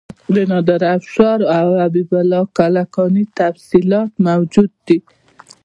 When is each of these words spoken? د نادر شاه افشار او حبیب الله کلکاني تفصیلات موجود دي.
د 0.33 0.35
نادر 0.51 0.81
شاه 0.83 0.91
افشار 0.97 1.39
او 1.57 1.67
حبیب 1.83 2.09
الله 2.21 2.43
کلکاني 2.57 3.23
تفصیلات 3.39 4.11
موجود 4.27 4.71
دي. 4.87 4.97